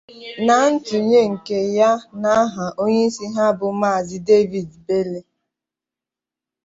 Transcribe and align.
Na 0.45 0.55
ntụnye 0.71 1.21
nke 1.33 1.57
ya 1.77 1.91
n'aha 2.21 2.65
onyeisi 2.83 3.25
ha 3.35 3.45
bụ 3.57 3.67
Maazị 3.79 4.17
David 4.27 4.69
Bille 4.85 5.19